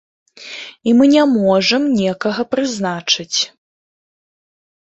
[0.91, 3.39] І мы не можам некага прызначыць.